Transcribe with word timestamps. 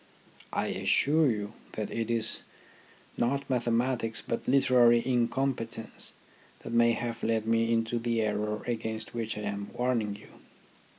I 0.51 0.69
assure 0.69 1.29
you 1.29 1.53
that 1.73 1.91
it 1.91 2.09
is 2.09 2.41
not 3.17 3.47
mathematics 3.47 4.19
but 4.19 4.47
literary 4.47 5.05
incompetence 5.05 6.13
that 6.61 6.73
may 6.73 6.93
have 6.93 7.21
led 7.21 7.45
me 7.45 7.71
into 7.71 7.99
the 7.99 8.23
error 8.23 8.63
against 8.65 9.13
which 9.13 9.37
I 9.37 9.41
am 9.41 9.69
warning 9.75 10.15
you. 10.15 10.39